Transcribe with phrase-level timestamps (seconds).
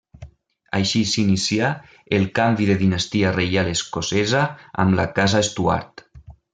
[0.77, 1.69] Així s'inicià
[2.19, 4.45] el canvi de dinastia reial escocesa
[4.85, 6.09] amb la casa Estuard.